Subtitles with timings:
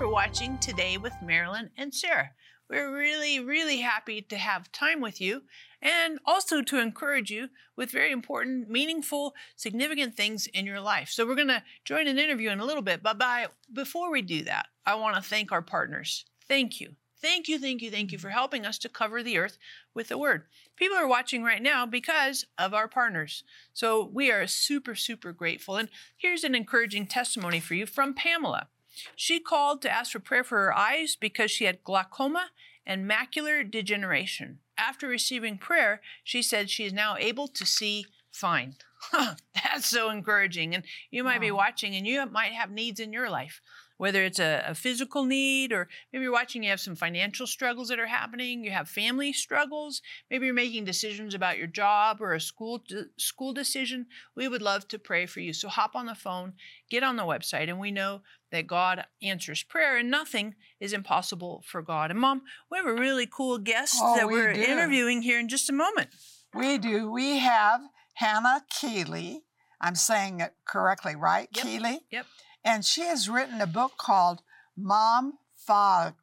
[0.00, 2.30] for watching today with Marilyn and Sarah.
[2.70, 5.42] We're really, really happy to have time with you
[5.82, 11.10] and also to encourage you with very important, meaningful, significant things in your life.
[11.10, 14.22] So, we're going to join an interview in a little bit, but by, before we
[14.22, 16.24] do that, I want to thank our partners.
[16.48, 16.96] Thank you.
[17.20, 19.58] Thank you, thank you, thank you for helping us to cover the earth
[19.92, 20.44] with the word.
[20.76, 23.44] People are watching right now because of our partners.
[23.74, 25.76] So we are super, super grateful.
[25.76, 28.68] And here's an encouraging testimony for you from Pamela.
[29.16, 32.50] She called to ask for prayer for her eyes because she had glaucoma
[32.86, 34.58] and macular degeneration.
[34.76, 38.76] After receiving prayer, she said she is now able to see fine.
[39.12, 40.74] That's so encouraging.
[40.74, 41.40] And you might wow.
[41.40, 43.60] be watching and you might have needs in your life
[44.00, 47.88] whether it's a, a, physical need or maybe you're watching, you have some financial struggles
[47.90, 52.32] that are happening, you have family struggles, maybe you're making decisions about your job or
[52.32, 52.82] a school
[53.18, 54.06] school decision.
[54.34, 55.52] We would love to pray for you.
[55.52, 56.54] So hop on the phone,
[56.88, 61.62] get on the website, and we know that God answers prayer and nothing is impossible
[61.66, 62.10] for God.
[62.10, 65.46] And mom, we have a really cool guest oh, that we are interviewing here in
[65.46, 66.08] just a moment.
[66.54, 67.10] We do.
[67.10, 67.82] We have
[68.14, 69.42] Hannah Keeley.
[69.78, 71.50] I'm saying it correctly, right?
[71.54, 71.64] Yep.
[71.66, 72.00] Keeley?
[72.10, 72.24] Yep.
[72.64, 74.42] And she has written a book called
[74.76, 76.14] Mom Fog.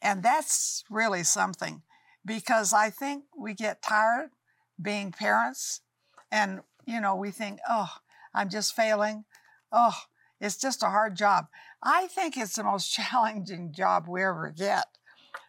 [0.00, 1.82] And that's really something
[2.24, 4.30] because I think we get tired
[4.80, 5.80] being parents
[6.30, 7.90] and, you know, we think, oh,
[8.34, 9.24] I'm just failing.
[9.72, 9.96] Oh,
[10.40, 11.46] it's just a hard job.
[11.82, 14.86] I think it's the most challenging job we ever get.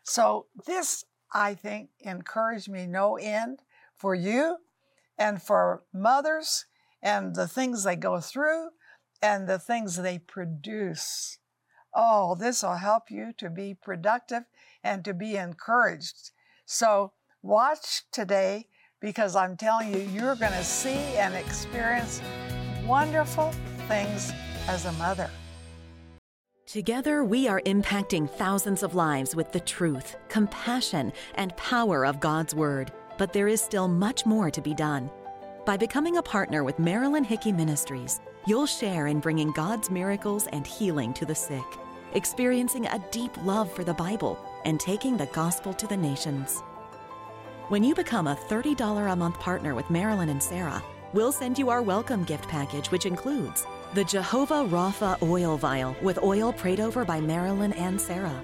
[0.04, 1.04] So, this,
[1.34, 3.60] I think, encouraged me no end
[3.98, 4.58] for you
[5.18, 6.66] and for mothers
[7.02, 8.70] and the things they go through
[9.22, 11.38] and the things they produce.
[11.94, 14.44] Oh, this will help you to be productive
[14.84, 16.32] and to be encouraged.
[16.66, 18.68] So, watch today
[19.00, 22.22] because I'm telling you, you're going to see and experience
[22.86, 23.54] wonderful
[23.88, 24.34] things
[24.68, 25.30] as a mother.
[26.66, 32.56] Together, we are impacting thousands of lives with the truth, compassion, and power of God's
[32.56, 32.92] Word.
[33.18, 35.10] But there is still much more to be done.
[35.66, 40.68] By becoming a partner with Marilyn Hickey Ministries, You'll share in bringing God's miracles and
[40.68, 41.66] healing to the sick,
[42.14, 46.60] experiencing a deep love for the Bible, and taking the gospel to the nations.
[47.70, 51.72] When you become a $30 a month partner with Marilyn and Sarah, we'll send you
[51.72, 57.04] our welcome gift package, which includes the Jehovah Rapha oil vial with oil prayed over
[57.04, 58.44] by Marilyn and Sarah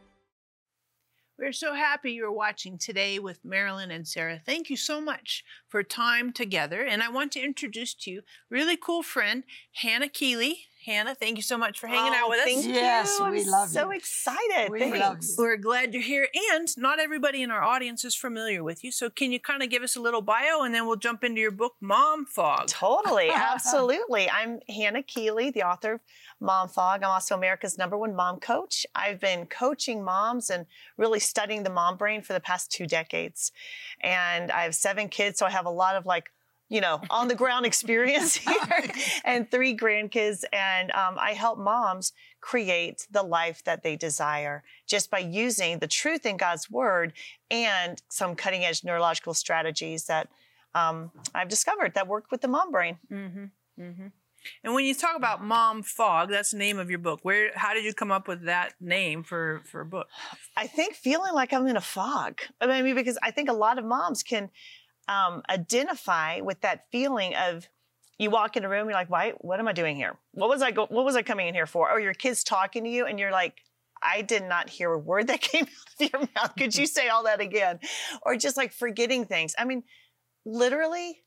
[1.41, 4.39] we're so happy you're watching today with Marilyn and Sarah.
[4.45, 6.83] Thank you so much for time together.
[6.83, 8.21] And I want to introduce to you
[8.51, 9.43] really cool friend,
[9.73, 10.67] Hannah Keeley.
[10.85, 12.45] Hannah, thank you so much for hanging oh, out with us.
[12.45, 13.29] Thank yes, you.
[13.29, 13.97] we I'm love so you.
[13.97, 14.71] excited.
[14.71, 14.97] We Thanks.
[14.97, 15.35] love you.
[15.37, 16.27] We're glad you're here.
[16.53, 18.91] And not everybody in our audience is familiar with you.
[18.91, 21.39] So can you kind of give us a little bio and then we'll jump into
[21.39, 22.65] your book, Mom Fog?
[22.65, 23.29] Totally.
[23.33, 24.27] Absolutely.
[24.27, 26.01] I'm Hannah Keeley, the author of
[26.39, 27.03] Mom Fog.
[27.03, 28.87] I'm also America's number one mom coach.
[28.95, 30.65] I've been coaching moms and
[30.97, 33.51] really studying the mom brain for the past two decades.
[33.99, 36.31] And I have seven kids, so I have a lot of like
[36.71, 38.91] you know, on the ground experience here
[39.25, 40.45] and three grandkids.
[40.53, 45.87] And um, I help moms create the life that they desire just by using the
[45.87, 47.11] truth in God's word
[47.51, 50.29] and some cutting edge neurological strategies that
[50.73, 52.97] um, I've discovered that work with the mom brain.
[53.11, 53.43] Mm-hmm.
[53.77, 54.07] Mm-hmm.
[54.63, 57.19] And when you talk about Mom Fog, that's the name of your book.
[57.21, 60.07] Where how did you come up with that name for for a book?
[60.57, 62.39] I think feeling like I'm in a fog.
[62.59, 64.49] I mean because I think a lot of moms can
[65.11, 67.67] um, identify with that feeling of
[68.17, 70.15] you walk in a room, you're like, why, what am I doing here?
[70.33, 71.91] What was I go, what was I coming in here for?
[71.91, 73.55] Or your kids talking to you and you're like,
[74.01, 76.55] I did not hear a word that came out of your mouth.
[76.57, 77.79] Could you say all that again?
[78.21, 79.53] Or just like forgetting things.
[79.57, 79.83] I mean,
[80.45, 81.19] literally,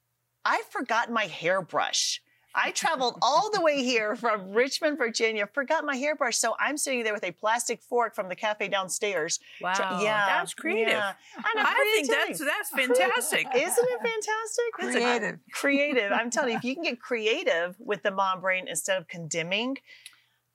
[0.44, 2.20] I forgot my hairbrush.
[2.54, 6.36] I traveled all the way here from Richmond, Virginia, forgot my hairbrush.
[6.36, 9.40] So I'm sitting there with a plastic fork from the cafe downstairs.
[9.60, 9.98] Wow.
[10.00, 10.26] yeah.
[10.26, 10.94] That's creative.
[10.94, 11.12] Yeah.
[11.36, 13.46] I, think that's that's fantastic.
[13.54, 14.72] Isn't it fantastic?
[14.72, 15.38] Creative.
[15.52, 16.12] creative.
[16.12, 19.76] I'm telling you, if you can get creative with the mom brain instead of condemning,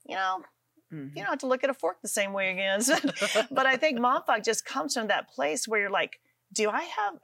[0.06, 0.44] you know,
[0.94, 1.16] Mm-hmm.
[1.16, 2.82] You don't have to look at a fork the same way again.
[3.52, 6.20] but I think mom fog just comes from that place where you're like,
[6.52, 7.20] do I have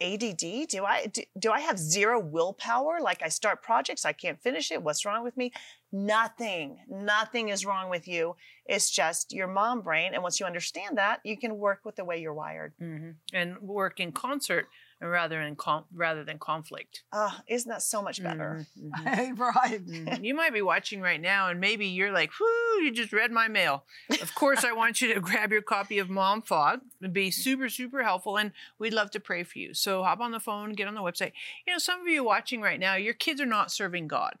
[0.00, 0.68] ADD?
[0.68, 2.98] Do I do, do I have zero willpower?
[3.00, 4.82] Like I start projects, I can't finish it.
[4.82, 5.52] What's wrong with me?
[5.92, 8.36] Nothing, nothing is wrong with you.
[8.66, 10.12] It's just your mom brain.
[10.14, 12.74] And once you understand that, you can work with the way you're wired.
[12.78, 14.68] hmm And work in concert
[15.00, 17.02] rather than con- rather than conflict.
[17.12, 18.66] Oh, isn't that so much better?
[18.80, 19.38] Mhm, mhm.
[19.38, 19.86] right.
[19.86, 20.24] Mhm.
[20.24, 22.82] You might be watching right now, and maybe you're like, "Whoo!
[22.82, 23.84] You just read my mail."
[24.22, 26.80] Of course, I want you to grab your copy of Mom Fog.
[27.00, 29.74] It'd be super, super helpful, and we'd love to pray for you.
[29.74, 31.32] So hop on the phone, get on the website.
[31.66, 34.36] You know, some of you watching right now, your kids are not serving God,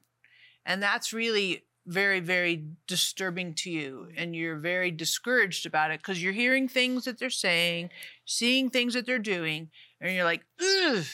[0.64, 6.22] and that's really very, very disturbing to you, and you're very discouraged about it because
[6.22, 7.90] you're hearing things that they're saying,
[8.24, 11.04] seeing things that they're doing, and you're like, ugh.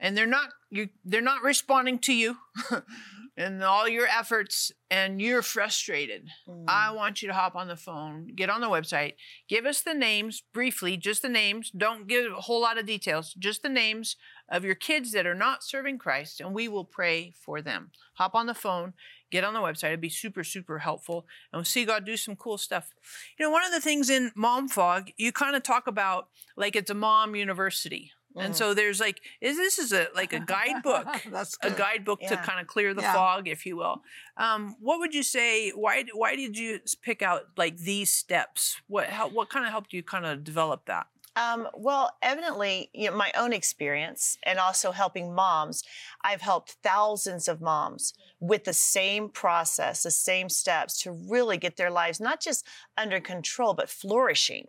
[0.00, 2.36] And they're not you they're not responding to you
[3.38, 6.28] and all your efforts and you're frustrated.
[6.48, 6.64] Mm.
[6.68, 9.14] I want you to hop on the phone, get on the website,
[9.48, 11.70] give us the names briefly, just the names.
[11.70, 14.16] Don't give a whole lot of details, just the names
[14.48, 17.90] of your kids that are not serving Christ, and we will pray for them.
[18.14, 18.94] Hop on the phone,
[19.30, 19.88] get on the website.
[19.88, 21.26] It'd be super, super helpful.
[21.52, 22.90] And we'll see God do some cool stuff.
[23.38, 26.76] You know, one of the things in Mom Fog, you kind of talk about like
[26.76, 28.12] it's a mom university.
[28.36, 28.56] And Mhm.
[28.56, 32.60] so there's like, is this is a like a guidebook That's a guidebook to kind
[32.60, 33.12] of clear the Yeah.
[33.14, 34.02] fog, if you will.
[34.36, 35.70] Um, what would you say?
[35.70, 38.80] Why why did you pick out like these steps?
[38.86, 41.06] What how, what kind of helped you kind of develop that?
[41.38, 45.84] Um, well, evidently, you know, my own experience and also helping moms,
[46.24, 51.76] I've helped thousands of moms with the same process, the same steps to really get
[51.76, 54.66] their lives not just under control, but flourishing.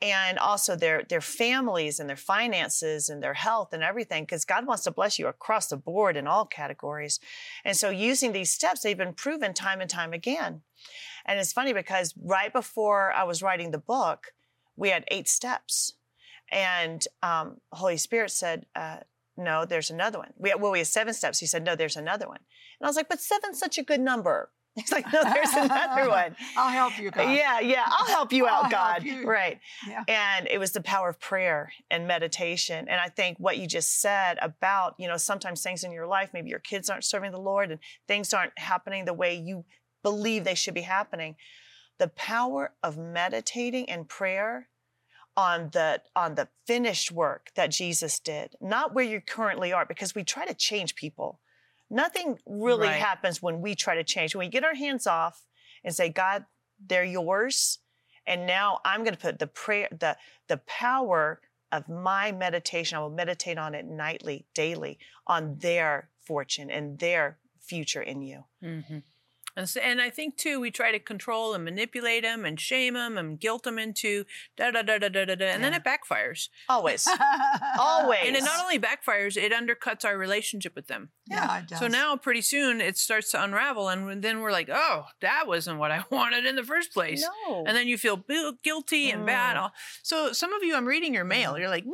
[0.00, 4.64] And also their their families and their finances and their health and everything, because God
[4.68, 7.18] wants to bless you across the board in all categories.
[7.64, 10.62] And so using these steps, they've been proven time and time again.
[11.26, 14.32] And it's funny because right before I was writing the book,
[14.78, 15.94] we had eight steps.
[16.50, 18.98] And um, Holy Spirit said, uh,
[19.36, 20.32] no, there's another one.
[20.38, 21.38] We had, well, we had seven steps.
[21.38, 22.40] He said, no, there's another one.
[22.80, 24.50] And I was like, but seven's such a good number.
[24.74, 26.36] He's like, no, there's another one.
[26.56, 27.32] I'll help you, God.
[27.32, 29.02] Yeah, yeah, I'll help you I'll out, God.
[29.02, 29.26] you.
[29.26, 29.58] Right.
[29.86, 30.04] Yeah.
[30.06, 32.86] And it was the power of prayer and meditation.
[32.88, 36.30] And I think what you just said about, you know, sometimes things in your life,
[36.32, 39.64] maybe your kids aren't serving the Lord and things aren't happening the way you
[40.04, 41.34] believe they should be happening.
[41.98, 44.68] The power of meditating and prayer
[45.36, 50.14] on the on the finished work that Jesus did, not where you currently are, because
[50.14, 51.40] we try to change people.
[51.90, 53.00] Nothing really Right.
[53.00, 54.34] happens when we try to change.
[54.34, 55.46] When we get our hands off
[55.84, 56.44] and say, God,
[56.84, 57.78] they're yours.
[58.26, 60.16] And now I'm going to put the prayer, the
[60.48, 61.40] the power
[61.72, 62.98] of my meditation.
[62.98, 68.44] I will meditate on it nightly, daily, on their fortune and their future in you.
[68.62, 68.98] Mm-hmm.
[69.58, 72.94] And, so, and I think too, we try to control and manipulate them and shame
[72.94, 74.24] them and guilt them into
[74.56, 76.48] da da da da da da, da and then it backfires.
[76.68, 77.08] Always.
[77.78, 78.20] Always.
[78.24, 81.10] And it not only backfires, it undercuts our relationship with them.
[81.30, 81.64] Yeah.
[81.78, 85.78] So now, pretty soon, it starts to unravel, and then we're like, "Oh, that wasn't
[85.78, 87.64] what I wanted in the first place." no.
[87.66, 88.24] and then you feel
[88.62, 89.56] guilty and bad.
[89.56, 89.60] Mm.
[89.60, 89.72] All-
[90.02, 91.58] So some of you, I'm reading your mail.
[91.58, 91.84] You're like,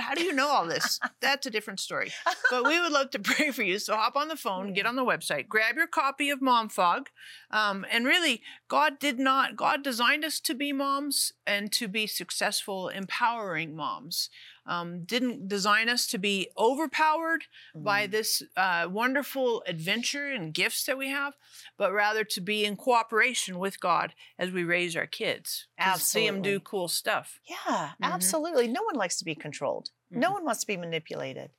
[0.00, 0.98] how do you know all this?
[1.20, 2.12] That's a different story.
[2.50, 3.78] But we would love to pray for you.
[3.78, 7.08] So hop on the phone, get on the website, grab your copy of Mom Fog,
[7.50, 9.56] um, and really, God did not.
[9.56, 14.30] God designed us to be moms and to be successful, empowering moms.
[14.66, 17.44] Um, didn't design us to be overpowered
[17.74, 18.10] by Mm.
[18.10, 21.34] this uh, wonderful adventure and gifts that we have,
[21.76, 25.66] but rather to be in cooperation with God as we raise our kids.
[25.78, 27.40] to See them do cool stuff.
[27.44, 28.14] Yeah, Mhm.
[28.14, 28.68] absolutely.
[28.68, 29.90] No one likes to be controlled.
[30.10, 30.34] No Mhm.
[30.34, 31.50] one wants to be manipulated.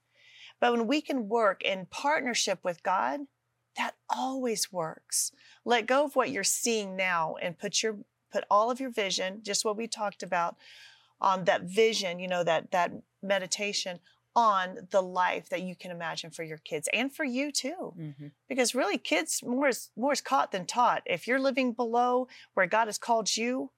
[0.60, 3.28] But when we can work in partnership with God,
[3.76, 5.32] that always works.
[5.66, 8.00] Let go of what you're seeing now and put your
[8.32, 10.58] put all of your vision, just what we talked about,
[11.22, 12.92] on that vision, you know, that that
[13.22, 14.00] meditation
[14.36, 17.94] on the life that you can imagine for your kids and for you too.
[17.98, 18.28] Mm-hmm.
[18.50, 21.04] because really kids more is more is caught than taught.
[21.06, 23.72] If you're living below where god has called you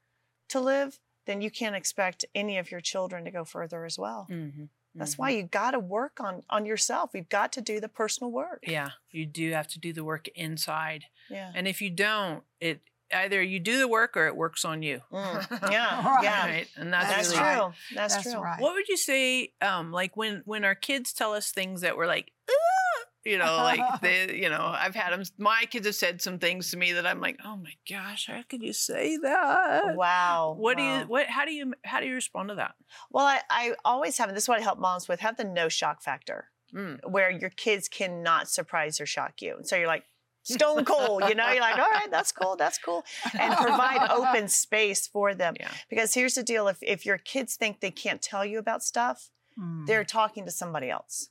[0.50, 4.28] to live then you can't expect any of your children to go further as well.
[4.32, 4.64] Mm-hmm.
[4.96, 7.12] that's why you got to work on on yourself.
[7.14, 8.64] You've got to do the personal work.
[8.66, 11.52] Yeah, you do have to do the work inside, yeah.
[11.54, 12.82] And if you don't, it
[13.14, 15.02] either you do the work or it works on you.
[15.12, 16.24] Mm, yeah Right.
[16.24, 17.56] yeah Right, and that's, that's, really right.
[17.56, 18.60] true that's, That's true right.
[18.62, 22.08] What would you say, um, like when when our kids tell us things that we're
[22.08, 25.24] like, "Ah," you know, like they, you know, I've had them.
[25.38, 28.42] My kids have said some things to me that I'm like, oh my gosh, how
[28.48, 29.96] could you say that?
[29.96, 31.00] wow What do you?
[31.08, 31.28] What?
[31.28, 31.74] How do you?
[31.84, 32.76] How do you respond to that?
[33.12, 35.44] well I, I always have and this is what i help moms with have the
[35.44, 37.00] no shock factor Mm.
[37.10, 39.56] where your kids cannot surprise or shock you.
[39.56, 40.04] And so you're like,
[40.48, 43.04] stone cold, you know, you're like, all right, that's cool, that's cool.
[43.40, 45.56] And provide open space for them.
[45.60, 45.70] Yeah.
[45.90, 49.30] Because here's the deal if, if your kids think they can't tell you about stuff,
[49.60, 49.88] Mm.
[49.88, 51.30] they're talking to somebody else.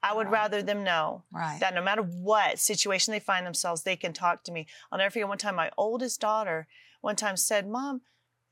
[0.00, 0.34] I would Right.
[0.42, 1.58] rather them know Right.
[1.58, 4.68] that no matter what situation they find themselves, they can talk to me.
[4.92, 6.68] I'll never forget one time my oldest daughter
[7.00, 8.02] one time said, Mom,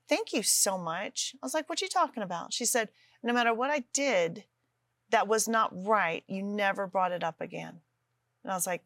[0.08, 1.36] thank you so much.
[1.40, 2.52] I was like, What are you talking about?
[2.52, 2.88] She said,
[3.22, 4.46] No matter what I did
[5.10, 7.82] that was not right, you never brought it up again.
[8.42, 8.82] And I was like,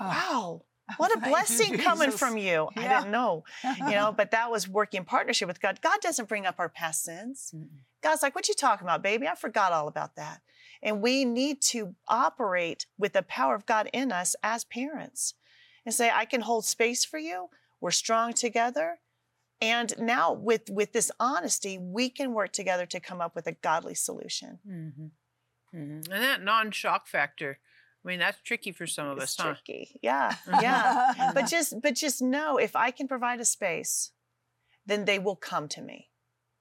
[0.00, 2.68] Oh, Wow, what a thank you, blessing coming from you.
[2.76, 5.80] I didn't know, you know, but that was working in partnership with God.
[5.80, 7.52] God doesn't bring up our past sins.
[7.54, 7.68] Mm-mm.
[8.02, 9.26] God's like, what you talking about, baby?
[9.26, 10.42] I forgot all about that.
[10.82, 15.34] And we need to operate with the power of God in us as parents
[15.86, 17.48] and say, I can hold space for you.
[17.80, 18.98] We're strong together.
[19.62, 23.52] And now with, with this honesty, we can work together to come up with a
[23.52, 24.58] godly solution.
[24.68, 25.06] Mm-hmm.
[25.74, 26.12] Mm-hmm.
[26.12, 27.58] And that non-shock factor.
[28.04, 29.54] I mean, that's tricky for some of It's us, huh?
[29.54, 29.98] tricky.
[30.02, 30.34] Yeah.
[30.60, 31.32] Yeah.
[31.34, 34.12] but just but just know if I can provide a space,
[34.86, 36.10] then they will come to me.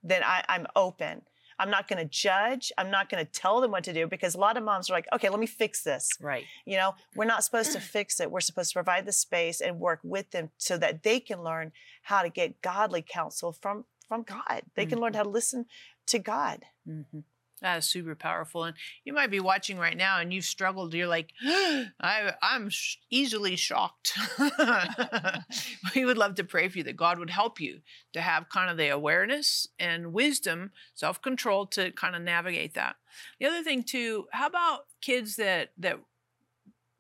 [0.02, 1.24] Then I, I'm open.
[1.60, 2.72] I'm not going to judge.
[2.78, 4.94] I'm not going to tell them what to do because a lot of moms are
[4.94, 6.10] like, okay, let me fix this.
[6.20, 6.46] Right.
[6.66, 8.32] You know, we're not supposed to fix it.
[8.32, 11.72] We're supposed to provide the space and work with them so that they can learn
[12.04, 14.64] how to get godly counsel from from God.
[14.76, 15.66] They can learn how to listen
[16.08, 16.66] to God.
[16.88, 17.20] Mm-hmm.
[17.64, 18.66] That is super powerful.
[18.66, 20.94] And you might be watching right now and you've struggled.
[20.94, 24.20] You're like, I, I'm sh- easily shocked.
[25.96, 27.80] we would love to pray for you that God would help you
[28.12, 32.98] to have kind of the awareness and wisdom, self control to kind of navigate that.
[33.40, 36.00] The other thing, too, how about kids that, that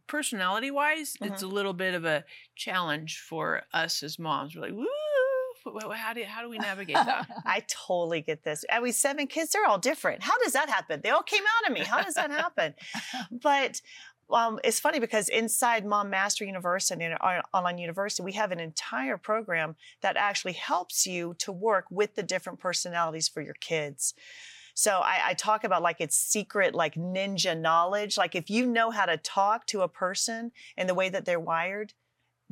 [0.07, 1.45] personality wise, it's mm-hmm.
[1.45, 2.23] a little bit of a
[2.55, 4.55] challenge for us as moms.
[4.55, 4.87] We're like, woo,
[5.93, 7.27] how do, how do we navigate that?
[7.45, 8.65] I totally get this.
[8.71, 10.23] I mean, seven kids, they're all different.
[10.23, 11.01] How does that happen?
[11.03, 11.81] They all came out of me.
[11.85, 12.73] How does that happen?
[13.31, 13.81] but
[14.31, 18.59] um, it's funny because inside Mom Mastery University and our online university, we have an
[18.59, 24.13] entire program that actually helps you to work with the different personalities for your kids.
[24.75, 28.17] So I, I talk about like it's secret, like ninja knowledge.
[28.17, 31.39] Like if you know how to talk to a person and the way that they're
[31.39, 31.93] wired,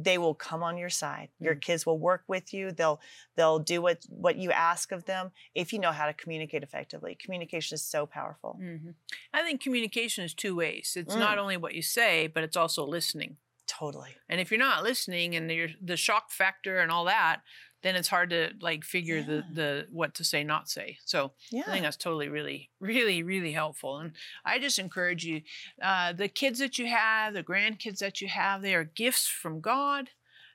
[0.04, 1.30] they will come on your side.
[1.40, 2.72] Your kids will work with you.
[2.72, 3.00] They'll
[3.36, 7.16] they'll do what what you ask of them if you know how to communicate effectively.
[7.16, 8.54] Communication is so powerful.
[8.60, 8.92] hmm
[9.34, 10.94] I think communication is two ways.
[10.98, 11.42] It's not Mm.
[11.42, 13.38] only what you say, but it's also listening.
[13.68, 14.16] Totally.
[14.30, 17.42] And if you're not listening and you're the shock factor and all that,
[17.82, 20.98] then it's hard to like figure the the what to say, not say.
[21.06, 21.64] So Yeah.
[21.68, 23.98] I think that's totally, really, really, really helpful.
[23.98, 24.14] And
[24.46, 25.42] I just encourage you,
[25.82, 29.62] uh, the kids that you have, the grandkids that you have, they are gifts from
[29.62, 30.10] God.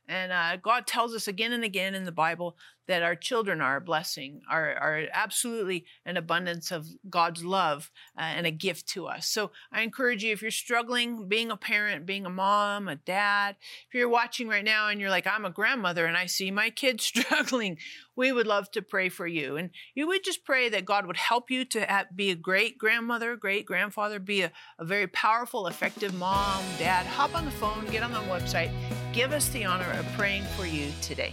[0.09, 2.57] And uh, God tells us again and again in the Bible
[2.87, 8.23] that our children are a blessing, are, are absolutely an abundance of God's love uh,
[8.23, 9.27] and a gift to us.
[9.27, 13.57] So I encourage you, if you're struggling being a parent, being a mom, a dad,
[13.89, 16.71] if you're watching right now and you're like, I'm a grandmother and I see my
[16.71, 17.79] kids struggling,
[18.15, 19.57] we would love to pray for you.
[19.57, 22.79] And you would just pray that God would help you to ha- be a great
[22.79, 27.07] grandmother, great grandfather, be a, a very powerful, effective mom, dad.
[27.07, 28.73] Hop on the phone, get on the website,
[29.13, 31.33] give us the honor of praying for you today.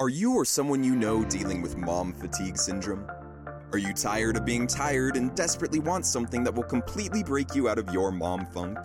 [0.00, 3.10] Are you or someone you know dealing with mom fatigue syndrome?
[3.72, 7.68] Are you tired of being tired and desperately want something that will completely break you
[7.68, 8.78] out of your mom funk?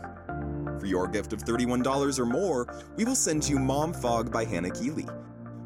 [0.79, 2.65] For your gift of $31 or more,
[2.95, 5.05] we will send you Mom Fog by Hannah Keeley.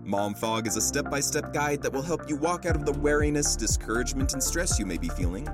[0.03, 2.85] Mom Fog is a step by step guide that will help you walk out of
[2.85, 5.47] the wariness, discouragement, and stress you may be feeling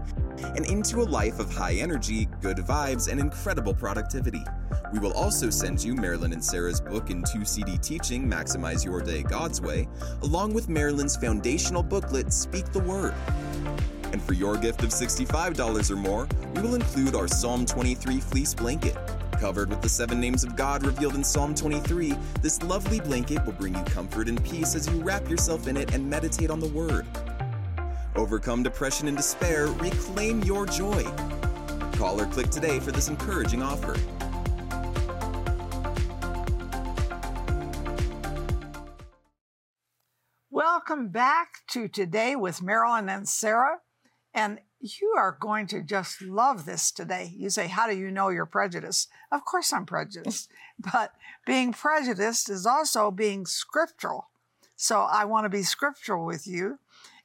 [0.43, 4.43] and into a life of high energy, good vibes, and incredible productivity.
[4.91, 9.01] We will also send you Marilyn and Sarah's book and two CD teaching, Maximize Your
[9.01, 9.88] Day God's Way,
[10.21, 13.13] along with Marilyn's foundational booklet, Speak the Word.
[14.12, 18.53] And for your gift of $65 or more, we will include our Psalm 23 fleece
[18.53, 18.95] blanket.
[19.39, 23.53] Covered with the seven names of God revealed in Psalm 23, this lovely blanket will
[23.53, 26.69] bring you comfort and peace as you wrap yourself in it and meditate on the
[26.69, 27.07] Word.
[28.15, 31.03] Overcome depression and despair, reclaim your joy.
[31.93, 33.96] Call or click today for this encouraging offer.
[40.51, 43.79] Welcome back to Today with Marilyn and Sarah.
[44.32, 47.34] And you are going to just love this today.
[47.36, 49.10] You say, How do you know you're prejudiced?
[49.32, 50.51] Of course, I'm prejudiced.
[50.93, 51.13] but
[51.48, 54.29] being prejudiced is also being scriptural.
[54.75, 56.77] So I want to be scriptural with you.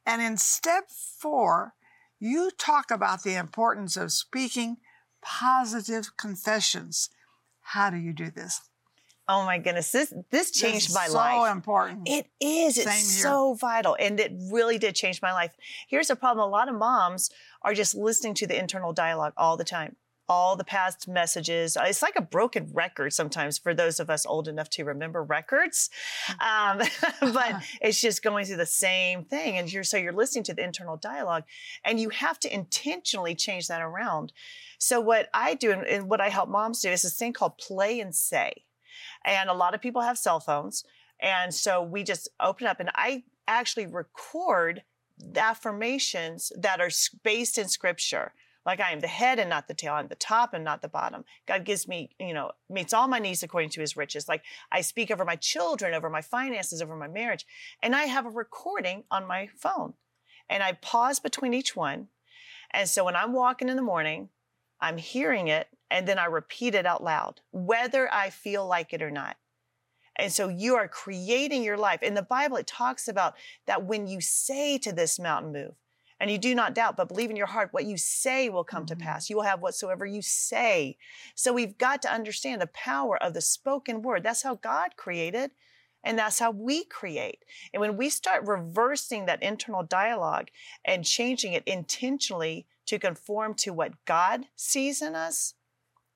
[0.05, 1.73] And in step four,
[2.19, 4.77] you talk about the importance of speaking
[5.21, 7.09] positive confessions.
[7.61, 8.61] How do you do this?
[9.27, 11.35] Oh my goodness, this this changed This is my so life.
[11.35, 12.09] So important.
[12.09, 12.79] It is.
[12.79, 13.95] It's so vital.
[13.99, 15.55] And it really did change my life.
[15.87, 17.29] Here's the problem a lot of moms
[17.61, 19.97] are just listening to the internal dialogue all the time,
[20.29, 21.75] all the past messages.
[21.75, 25.23] Uh, It's like a broken record sometimes for those of us old enough to remember
[25.23, 25.89] records.
[26.39, 26.81] Um,
[27.19, 29.57] but it's just going through the same thing.
[29.57, 31.43] And you're so you're listening to the internal dialogue
[31.83, 34.31] and you have to intentionally change that around.
[34.77, 37.57] So, what I do and- and what I help moms do is this thing called
[37.57, 38.63] play and say.
[39.25, 40.83] And a lot of people have cell phones.
[41.21, 44.83] And so we just open up and I actually record
[45.17, 46.89] the affirmations that are
[47.23, 48.33] based in scripture.
[48.69, 49.95] Like I am the head and not the tail.
[49.95, 51.25] I'm the top and not the bottom.
[51.47, 54.27] God gives me, you know, meets all my needs according to his riches.
[54.27, 57.47] Like I speak over my children, over my finances, over my marriage.
[57.81, 59.95] And I have a recording on my phone.
[60.51, 62.09] And I pause between each one.
[62.69, 64.29] And so when I'm walking in the morning,
[64.79, 69.01] I'm hearing it and then I repeat it out loud, whether I feel like it
[69.01, 69.37] or not.
[70.15, 72.03] And so you are creating your life.
[72.03, 73.33] In the Bible, it talks about
[73.65, 75.73] that when you say to this mountain, move,
[76.19, 78.83] and you do not doubt, but believe in your heart, what you say will come
[78.83, 78.87] Mhm.
[78.87, 79.29] to pass.
[79.29, 80.97] You will have whatsoever you say.
[81.35, 84.23] So we've got to understand the power of the spoken word.
[84.23, 85.51] That's how God created,
[86.03, 87.45] and that's how we create.
[87.73, 90.49] And when we start reversing that internal dialogue
[90.83, 95.53] and changing it intentionally to conform to what God sees in us,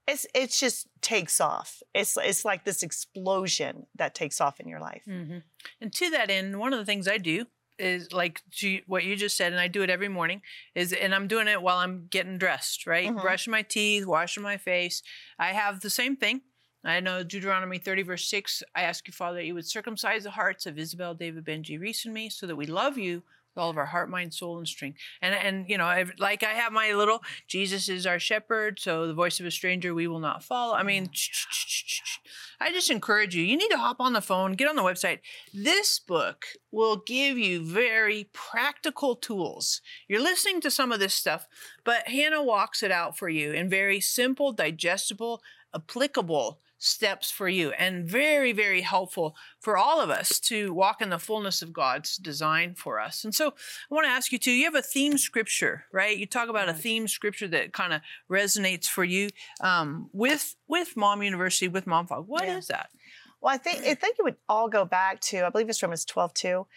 [0.06, 1.82] it's it just takes off.
[1.94, 5.04] It's it's like this explosion that takes off in your life.
[5.06, 5.40] hmm
[5.80, 7.48] And to that end, one of the things I do
[7.84, 8.42] is like
[8.88, 10.42] what you just said, and I do it every morning.
[10.76, 13.10] Is and I'm doing it while I'm getting dressed, right?
[13.10, 13.22] Mhm.
[13.22, 15.04] Brushing my teeth, washing my face.
[15.38, 16.42] I have the same thing.
[16.86, 18.62] I know Deuteronomy 30, verse 6.
[18.76, 22.04] I ask you, Father, that you would circumcise the hearts of Isabel, David, Benji, Reese,
[22.06, 23.24] and me, so that we love you
[23.56, 25.00] all of our heart, mind, soul, and strength.
[25.22, 29.08] And and you know, I've, like I have my little Jesus is our shepherd, so
[29.08, 30.76] the voice of a stranger we will not follow.
[30.76, 32.10] I mean, mm.
[32.60, 33.44] I just encourage you.
[33.44, 35.20] You need to hop on the phone, get on the website.
[35.54, 39.82] This book will give you very practical tools.
[40.08, 41.48] You're listening to some of this stuff,
[41.84, 45.42] but Hannah walks it out for you in very simple, digestible,
[45.76, 51.10] applicable steps for you and very very helpful for all of us to walk in
[51.10, 53.24] the fullness of God's design for us.
[53.24, 53.48] And so
[53.90, 56.18] I want to ask you too, you have a theme scripture, right?
[56.18, 59.30] You talk about a theme scripture that kind of resonates for you
[59.62, 62.28] um, with with Mom University, with Mom Fog.
[62.28, 62.78] What is Yeah.
[62.78, 62.90] that?
[63.40, 66.06] Well, I think I think it would all go back to I believe it's Romans
[66.06, 66.68] 12 too,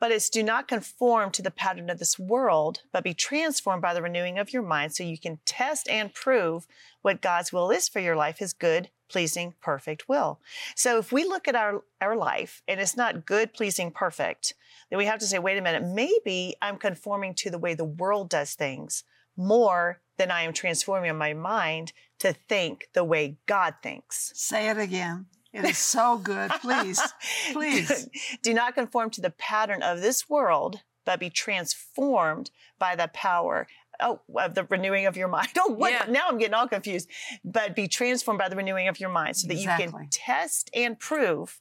[0.00, 3.94] but it's do not conform to the pattern of this world, but be transformed by
[3.94, 6.66] the renewing of your mind, so you can test and prove
[7.02, 10.40] what God's will is for your life, His good, pleasing, perfect will.
[10.74, 14.54] So if we look at our our life and it's not good, pleasing, perfect,
[14.90, 17.84] then we have to say, wait a minute, maybe I'm conforming to the way the
[17.84, 19.04] world does things
[19.36, 24.32] more than I am transforming my mind to think the way God thinks.
[24.34, 25.26] Say it again.
[25.54, 26.50] It is so good.
[26.60, 27.00] Please,
[27.52, 28.08] please.
[28.42, 33.68] Do not conform to the pattern of this world, but be transformed by the power
[34.00, 35.48] oh, of the renewing of your mind.
[35.58, 35.92] Oh, what?
[35.92, 36.06] Yeah.
[36.08, 37.08] Now I'm getting all confused.
[37.44, 40.98] But be transformed by the renewing of your mind so that you can test and
[40.98, 41.60] prove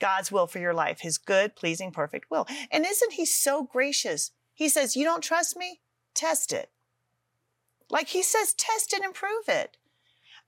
[0.00, 2.46] God's will for your life, his good, pleasing, perfect will.
[2.72, 4.32] And isn't he so gracious?
[4.52, 5.80] He says, You don't trust me?
[6.12, 6.70] Test it.
[7.88, 9.76] Like he says, test it and prove it.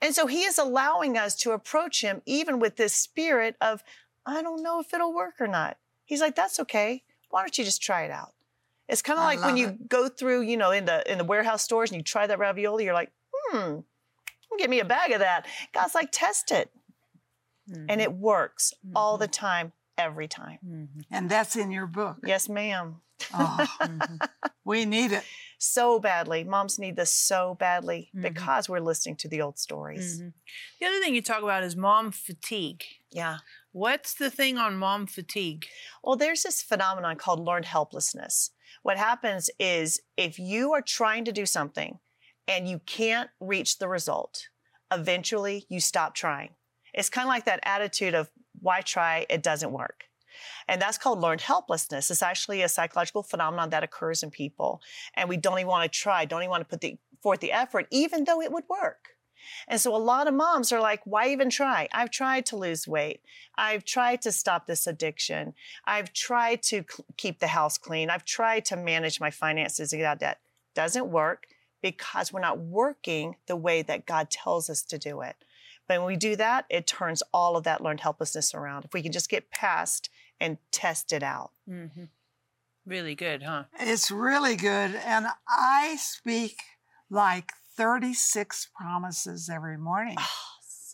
[0.01, 3.83] And so he is allowing us to approach him even with this spirit of,
[4.27, 5.79] I don't know if it'll work or not.
[6.05, 7.03] He's like, that's okay.
[7.31, 8.33] Why don't you just try it out?
[8.89, 9.89] It's kind of like when you it.
[9.89, 12.85] go through, you know, in the in the warehouse stores and you try that ravioli,
[12.85, 13.79] you're like, hmm,
[14.59, 15.47] give me a bag of that.
[15.73, 16.71] God's like, test it.
[17.89, 20.59] And it works all the time, every time.
[20.63, 21.05] Mhm.
[21.11, 22.19] And that's in your book.
[22.27, 23.01] Yes, ma'am.
[23.33, 24.29] Oh, Mhm.
[24.65, 25.25] we need it.
[25.59, 26.45] So badly.
[26.45, 28.23] Moms need this so badly Mhm.
[28.23, 30.21] because we're listening to the old stories.
[30.21, 30.33] Mhm.
[30.81, 32.85] The other thing you talk about is mom fatigue.
[33.11, 33.39] Yeah.
[33.73, 35.67] What's the thing on mom fatigue?
[36.03, 38.51] Well, there's this phenomenon called learned helplessness.
[38.83, 42.01] What happens is if you are trying to do something
[42.47, 44.49] and you can't reach the result,
[44.93, 46.55] eventually you stop trying.
[46.93, 49.27] It's kind of like that attitude of why try?
[49.29, 50.05] It doesn't work.
[50.69, 52.11] And that's called learned helplessness.
[52.11, 54.81] It's actually a psychological phenomenon that occurs in people.
[55.15, 57.53] And we don't even want to try, don't even want to put the forth the
[57.53, 59.15] effort, even though it would work.
[59.69, 61.89] And so a lot of moms are like, why even try?
[61.93, 63.21] I've tried to lose weight.
[63.57, 65.55] I've tried to stop this addiction.
[65.85, 68.11] I've tried to c- keep the house clean.
[68.11, 70.41] I've tried to manage my finances and get debt.
[70.75, 71.47] Doesn't work
[71.83, 75.37] because we're not working the way that God tells us to do it.
[75.87, 78.85] But when we do that, it turns all of that learned helplessness around.
[78.85, 80.09] If we can just get past
[80.45, 81.53] and test it out.
[81.69, 82.05] Mm-hmm.
[82.87, 83.65] Really good, huh?
[83.81, 84.95] It's really good.
[84.95, 86.61] And I speak
[87.09, 90.19] like 36 promises every morning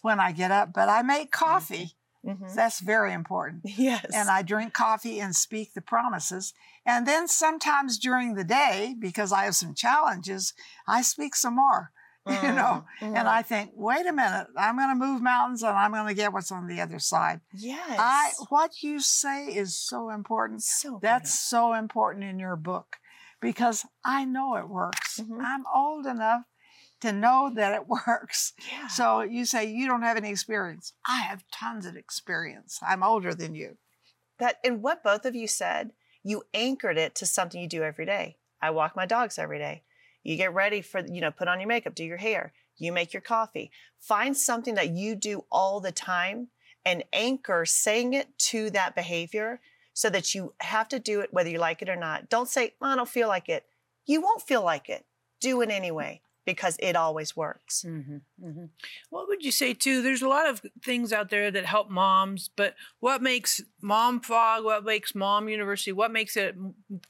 [0.02, 1.96] when I get up, but I make coffee.
[2.24, 2.54] Mhm.
[2.54, 3.62] That's very important.
[3.64, 4.04] Yes.
[4.14, 6.52] And I drink coffee and speak the promises.
[6.86, 10.52] And then sometimes during the day, because I have some challenges,
[10.86, 11.92] I speak some more.
[12.26, 13.16] You know, Mhm.
[13.18, 16.14] and I think, wait a minute, I'm going to move mountains and I'm going to
[16.14, 17.40] get what's on the other side.
[17.52, 17.96] yes.
[17.98, 20.62] I what you say is so important.
[20.62, 22.96] so That's so important in your book
[23.40, 25.18] because I know it works.
[25.20, 25.42] Mhm.
[25.42, 26.42] I'm old enough
[27.00, 28.52] to know that it works.
[28.70, 28.86] yeah.
[28.88, 30.92] So you say you don't have any experience.
[31.06, 32.78] I have tons of experience.
[32.82, 33.78] I'm older than you.
[34.38, 38.04] that and what both of you said, you anchored it to something you do every
[38.06, 38.36] day.
[38.60, 39.84] I walk my dogs every day.
[40.22, 43.12] You get ready for, you know, put on your makeup, do your hair, you make
[43.12, 43.70] your coffee.
[43.98, 46.48] Find something that you do all the time
[46.84, 49.60] and anchor saying it to that behavior
[49.92, 52.28] so that you have to do it whether you like it or not.
[52.28, 53.66] Don't say, "Oh, I don't feel like it.
[54.06, 55.04] You won't feel like it.
[55.40, 57.84] Do it anyway because it always works.
[57.86, 58.64] Mm-hmm, mm-hmm.
[59.10, 60.02] What would you say too?
[60.02, 64.64] There's a lot of things out there that help moms, but what makes Mom Fog?
[64.64, 65.92] What makes Mom University?
[65.92, 66.56] What makes it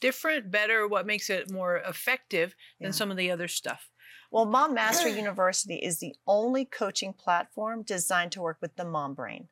[0.00, 0.86] different, better?
[0.86, 2.92] What makes it more effective than Yeah.
[2.92, 3.88] some of the other stuff?
[4.30, 9.14] Well, Mom Mastery University is the only coaching platform designed to work with the mom
[9.14, 9.48] brain.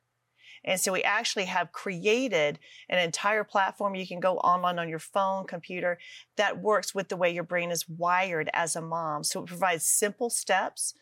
[0.63, 4.99] And so we actually have created an entire platform you can go online on your
[4.99, 5.97] phone, computer
[6.35, 9.23] that works with the way your brain is wired as a mom.
[9.23, 10.93] So it provides simple steps.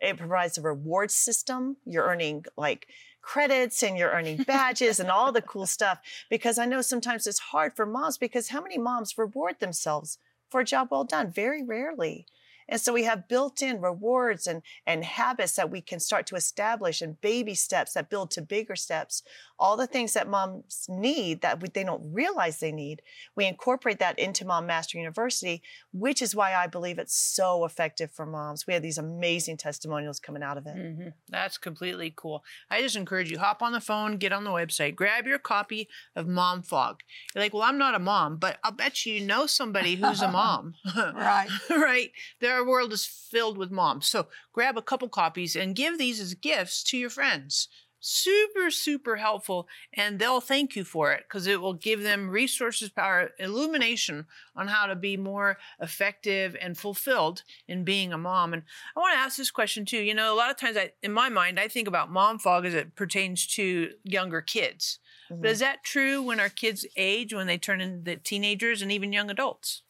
[0.00, 1.76] It provides a reward system.
[1.84, 2.88] You're earning like
[3.22, 5.98] credits and you're earning badges and all the cool stuff
[6.30, 10.60] because I know sometimes it's hard for moms because how many moms reward themselves for
[10.60, 11.30] a job well done?
[11.30, 12.26] Very rarely.
[12.68, 17.00] And so we have built-in rewards and, and habits that we can start to establish
[17.00, 19.22] and baby steps that build to bigger steps.
[19.58, 23.02] All the things that moms need that we, they don't realize they need.
[23.36, 28.10] We incorporate that into Mom Mastery University, which is why I believe it's so effective
[28.10, 28.66] for moms.
[28.66, 30.74] We have these amazing testimonials coming out of it.
[30.74, 32.44] hmm That's completely cool.
[32.70, 35.88] I just encourage you hop on the phone, get on the website, grab your copy
[36.14, 37.00] of Mom Fog.
[37.34, 40.30] You're like, well, I'm not a mom, but I'll bet you know somebody who's a
[40.30, 40.74] mom.
[41.14, 41.48] Right.
[41.70, 42.10] right?
[42.56, 44.06] Their world is filled with moms.
[44.08, 47.68] So grab a couple copies and give these as gifts to your friends.
[48.00, 49.68] Super, super helpful.
[49.92, 54.68] And they'll thank you for it because it will give them resources, power, illumination on
[54.68, 58.52] how to be more effective and fulfilled in being a mom.
[58.54, 58.62] And
[58.96, 59.98] I want to ask this question too.
[59.98, 62.64] You know, a lot of times I, in my mind, I think about mom fog
[62.64, 64.98] as it pertains to younger kids.
[65.30, 65.40] Mhm.
[65.42, 69.12] But is that true when our kids age, when they turn into teenagers and even
[69.12, 69.82] young adults?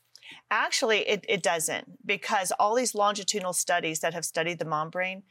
[0.51, 5.23] Actually, it, it doesn't because all these longitudinal studies that have studied the mom brain,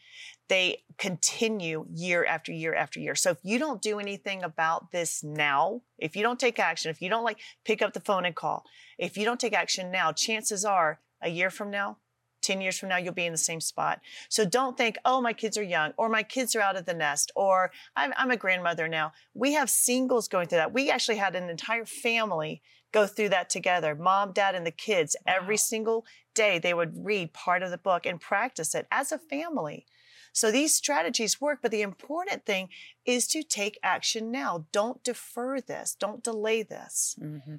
[0.48, 3.16] they continue year after year after year.
[3.16, 7.02] So if you don't do anything about this now, if you don't take action, if
[7.02, 8.64] you don't like pick up the phone and call,
[8.98, 11.98] if you don't take action now, chances are a year from now,
[12.46, 14.00] 10 years from now, you'll be in the same spot.
[14.30, 16.94] So don't think, oh, my kids are young, or my kids are out of the
[16.94, 19.14] nest, or I'm, I'm a grandmother now.
[19.34, 20.74] We have singles going through that.
[20.74, 22.62] We actually had an entire family
[22.96, 25.18] go through that together mom, dad, and the kids.
[25.28, 29.20] Every single day, they would read part of the book and practice it as a
[29.20, 29.86] family.
[30.32, 32.70] So these strategies work, but the important thing
[33.06, 34.66] is to take action now.
[34.72, 37.18] Don't defer this, don't delay this.
[37.22, 37.56] Mm-hmm.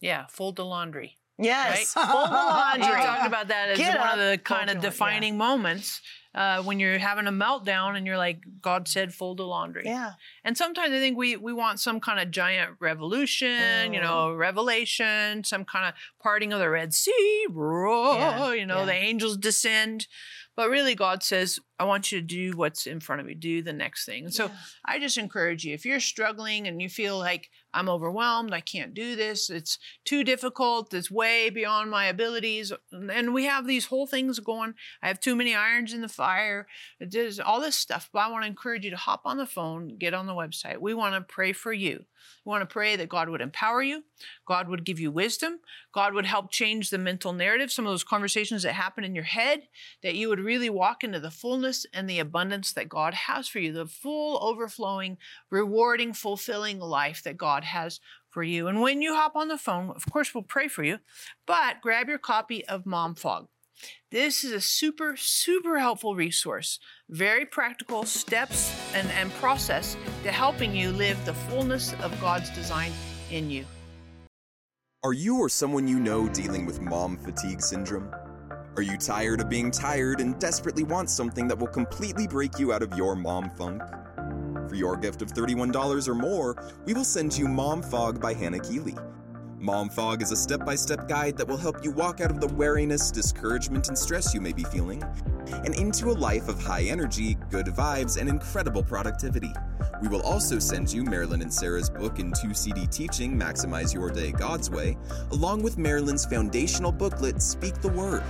[0.00, 1.18] Yeah, fold the laundry.
[1.38, 2.06] Yes, Right.
[2.06, 2.86] fold the laundry.
[2.86, 4.90] You talked about that as Get one up, of the kind your of laundry, yeah.
[4.90, 6.00] defining moments
[6.34, 9.82] uh, when you're having a meltdown and you're like, God said, fold the laundry.
[9.86, 10.12] yeah.
[10.44, 14.02] And sometimes I think we we want some kind of giant revolution, you Mm.
[14.02, 18.84] know, revelation, some kind of parting of the Red Sea, roar, Yeah, you know, yeah.
[18.86, 20.06] the angels descend.
[20.56, 23.62] But really, God says, I want you to do what's in front of you, do
[23.62, 24.24] the next thing.
[24.24, 24.56] And so Yeah.
[24.86, 28.94] I just encourage you if you're struggling and you feel like I'm overwhelmed, I can't
[28.94, 34.06] do this, it's too difficult, it's way beyond my abilities, and we have these whole
[34.06, 34.74] things going.
[35.02, 36.66] I have too many irons in the fire,
[36.98, 38.08] there's all this stuff.
[38.12, 40.78] But I want to encourage you to hop on the phone, get on the website.
[40.78, 42.04] We want to pray for you.
[42.44, 44.04] We want to pray that God would empower you,
[44.46, 45.60] God would give you wisdom,
[45.96, 49.24] God would help change the mental narrative, some of those conversations that happen in your
[49.24, 49.62] head,
[50.02, 53.60] that you would really walk into the fullness and the abundance that God has for
[53.60, 55.16] you, the full, overflowing,
[55.50, 58.68] rewarding, fulfilling life that God has for you.
[58.68, 60.98] And when you hop on the phone, of course, we'll pray for you,
[61.46, 63.48] but grab your copy of Mom Fog.
[64.10, 66.78] This is a super, super helpful resource.
[67.08, 72.92] Very practical steps and, and process to helping you live the fullness of God's design
[73.30, 73.64] in you.
[75.06, 78.12] Are you or someone you know dealing with mom fatigue syndrome?
[78.74, 82.72] Are you tired of being tired and desperately want something that will completely break you
[82.72, 83.82] out of your mom funk?
[84.68, 88.58] For your gift of $31 or more, we will send you Mom Fog by Hannah
[88.58, 88.96] Keeley.
[89.66, 92.40] Mom Fog is a step by step guide that will help you walk out of
[92.40, 95.02] the wariness, discouragement, and stress you may be feeling
[95.48, 99.52] and into a life of high energy, good vibes, and incredible productivity.
[100.00, 104.08] We will also send you Marilyn and Sarah's book and two CD teaching, Maximize Your
[104.08, 104.96] Day God's Way,
[105.32, 108.22] along with Marilyn's foundational booklet, Speak the Word.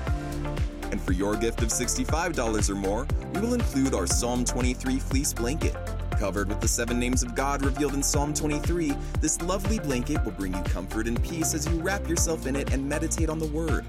[0.91, 5.35] And for your gift of $65 or more, we will include our Psalm 23 fleece
[5.35, 5.77] blanket.
[6.19, 10.33] Covered with the seven names of God revealed in Psalm 23, this lovely blanket will
[10.33, 13.47] bring you comfort and peace as you wrap yourself in it and meditate on the
[13.49, 13.85] Word.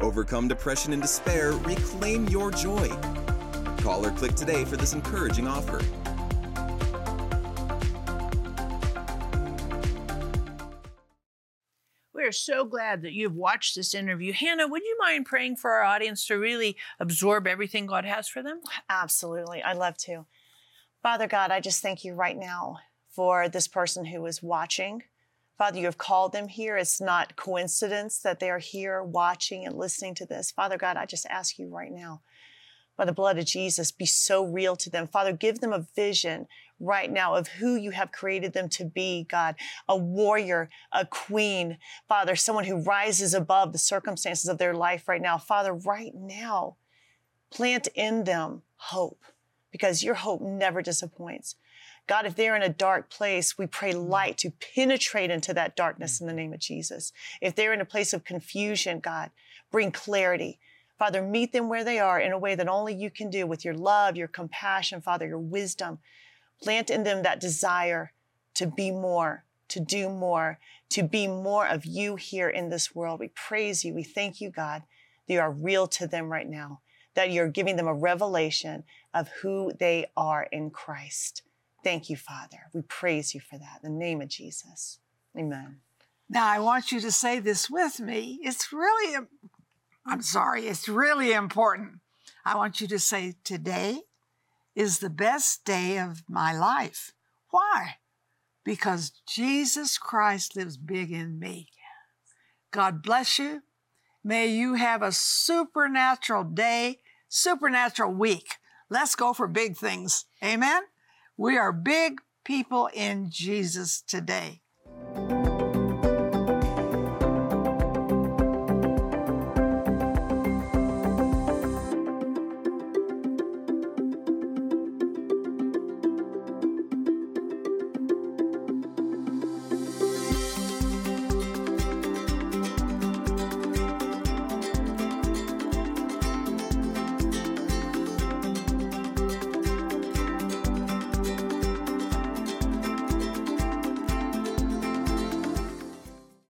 [0.00, 2.88] Overcome depression and despair, reclaim your joy.
[3.78, 5.80] Call or click today for this encouraging offer.
[12.12, 14.32] We are so glad that you've watched this interview.
[14.32, 18.42] Hannah, would you mind praying for our audience to really absorb everything God has for
[18.42, 18.60] them?
[18.88, 19.62] Absolutely.
[19.62, 20.26] I'd love to.
[21.02, 22.78] Father God, I just thank you right now
[23.10, 25.02] for this person who is watching.
[25.58, 26.76] Father, you have called them here.
[26.76, 30.52] It's not coincidence that they are here watching and listening to this.
[30.52, 32.22] Father God, I just ask you right now,
[32.96, 35.08] by the blood of Jesus, be so real to them.
[35.08, 36.46] Father, give them a vision
[36.78, 39.56] right now of who you have created them to be, God,
[39.88, 45.22] a warrior, a queen, Father, someone who rises above the circumstances of their life right
[45.22, 45.36] now.
[45.36, 46.76] Father, right now,
[47.50, 49.24] plant in them hope
[49.72, 51.56] because your hope never disappoints.
[52.06, 54.08] God, if they're in a dark place, we pray mm.
[54.08, 56.36] light to penetrate into that darkness in the mm.
[56.36, 57.12] name of Jesus.
[57.40, 59.30] If they're in a place of confusion, God,
[59.70, 60.58] bring clarity.
[60.98, 63.64] Father, meet them where they are in a way that only you can do with
[63.64, 65.98] your love, your compassion, Father, your wisdom.
[66.62, 68.12] Plant in them that desire
[68.54, 70.58] to be more, to do more,
[70.90, 73.18] to be more of you here in this world.
[73.18, 73.94] We praise you.
[73.94, 74.82] We thank you, God,
[75.26, 76.81] that you are real to them right now,
[77.14, 81.42] that you're giving them a revelation of who they are in Christ.
[81.84, 82.68] Thank you, Father.
[82.72, 83.80] We praise you for that.
[83.82, 84.98] In the name of Jesus.
[85.36, 85.80] Amen.
[86.28, 88.38] Now, I want you to say this with me.
[88.42, 89.26] It's really,
[90.06, 91.98] I'm sorry, it's really important.
[92.44, 94.02] I want you to say, Today
[94.74, 97.12] is the best day of my life.
[97.50, 97.96] Why?
[98.64, 101.68] Because Jesus Christ lives big in me.
[102.70, 103.62] God bless you.
[104.24, 108.56] May you have a supernatural day, supernatural week.
[108.88, 110.26] Let's go for big things.
[110.42, 110.82] Amen.
[111.36, 114.61] We are big people in Jesus today.